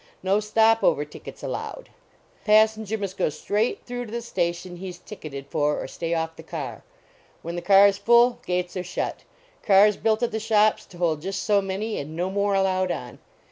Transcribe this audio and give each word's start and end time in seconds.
No 0.23 0.39
stop 0.39 0.83
over 0.83 1.05
tickets 1.05 1.43
allowed; 1.43 1.89
passenger 2.43 2.97
must 2.97 3.17
go 3.17 3.29
straight 3.29 3.85
through 3.85 4.07
to 4.07 4.11
the 4.11 4.23
station 4.23 4.77
he 4.77 4.89
s 4.89 4.97
tick 4.97 5.21
200 5.21 5.31
THE 5.31 5.41
BRAKEMAN 5.45 5.45
AT 5.45 5.45
CHURCH 5.45 5.45
cted 5.45 5.51
for, 5.79 5.83
or 5.83 5.87
stay 5.87 6.13
off 6.15 6.35
the 6.37 6.41
car. 6.41 6.83
When 7.43 7.55
the 7.55 7.61
car 7.61 7.85
s 7.85 7.99
full, 7.99 8.39
gates 8.43 8.75
are 8.75 8.83
shut; 8.83 9.19
cars 9.61 9.97
built 9.97 10.23
at 10.23 10.31
the 10.31 10.39
shops 10.39 10.87
to 10.87 10.97
hold 10.97 11.21
just 11.21 11.43
so 11.43 11.61
many, 11.61 11.99
and 11.99 12.15
no 12.15 12.31
more 12.31 12.55
allowed 12.55 12.89
on. 12.89 13.19